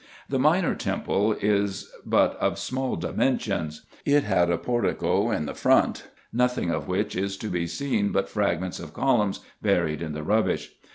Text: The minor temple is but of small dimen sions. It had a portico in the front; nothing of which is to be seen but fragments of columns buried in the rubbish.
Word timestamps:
The 0.29 0.39
minor 0.39 0.73
temple 0.73 1.33
is 1.33 1.91
but 2.03 2.35
of 2.37 2.57
small 2.57 2.97
dimen 2.97 3.39
sions. 3.39 3.85
It 4.03 4.23
had 4.23 4.49
a 4.49 4.57
portico 4.57 5.29
in 5.29 5.45
the 5.45 5.53
front; 5.53 6.07
nothing 6.33 6.71
of 6.71 6.87
which 6.87 7.15
is 7.15 7.37
to 7.37 7.49
be 7.49 7.67
seen 7.67 8.11
but 8.11 8.27
fragments 8.27 8.79
of 8.79 8.93
columns 8.95 9.41
buried 9.61 10.01
in 10.01 10.13
the 10.13 10.23
rubbish. 10.23 10.71